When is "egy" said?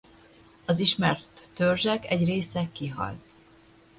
2.11-2.23